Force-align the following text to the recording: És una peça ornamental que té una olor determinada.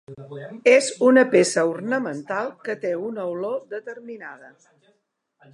És 0.71 0.85
una 1.09 1.23
peça 1.33 1.65
ornamental 1.73 2.51
que 2.65 2.77
té 2.87 2.95
una 3.11 3.29
olor 3.35 3.63
determinada. 3.77 4.51